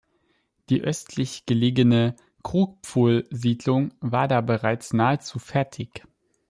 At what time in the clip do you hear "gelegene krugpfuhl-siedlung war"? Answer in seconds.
1.45-4.27